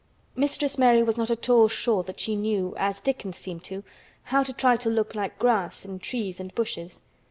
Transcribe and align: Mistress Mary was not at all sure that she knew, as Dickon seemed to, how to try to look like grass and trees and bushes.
Mistress 0.35 0.79
Mary 0.79 1.03
was 1.03 1.15
not 1.15 1.29
at 1.29 1.47
all 1.47 1.67
sure 1.67 2.01
that 2.01 2.19
she 2.19 2.35
knew, 2.35 2.73
as 2.75 2.99
Dickon 2.99 3.33
seemed 3.33 3.63
to, 3.65 3.83
how 4.23 4.41
to 4.41 4.51
try 4.51 4.75
to 4.77 4.89
look 4.89 5.13
like 5.13 5.37
grass 5.37 5.85
and 5.85 6.01
trees 6.01 6.39
and 6.39 6.51
bushes. 6.55 7.01